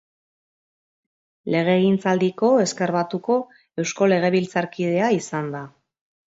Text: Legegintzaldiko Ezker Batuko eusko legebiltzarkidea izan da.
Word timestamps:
Legegintzaldiko 1.55 2.51
Ezker 2.65 2.95
Batuko 2.97 3.37
eusko 3.85 4.11
legebiltzarkidea 4.17 5.15
izan 5.23 5.57
da. 5.57 5.67